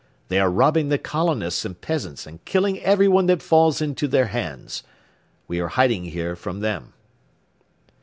They 0.29 0.39
are 0.39 0.49
robbing 0.49 0.89
the 0.89 0.97
colonists 0.97 1.63
and 1.63 1.79
peasants 1.79 2.25
and 2.25 2.43
killing 2.43 2.79
everyone 2.79 3.27
that 3.27 3.43
falls 3.43 3.83
into 3.83 4.07
their 4.07 4.25
hands. 4.29 4.81
We 5.47 5.59
are 5.61 5.67
hiding 5.77 6.05
here 6.05 6.35
from 6.35 6.61
them." 6.61 6.93